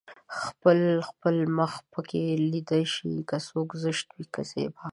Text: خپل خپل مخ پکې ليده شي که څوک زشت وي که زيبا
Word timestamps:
خپل 0.41 0.79
خپل 1.09 1.35
مخ 1.57 1.73
پکې 1.91 2.23
ليده 2.51 2.79
شي 2.93 3.13
که 3.29 3.37
څوک 3.47 3.69
زشت 3.83 4.07
وي 4.15 4.25
که 4.33 4.41
زيبا 4.51 4.85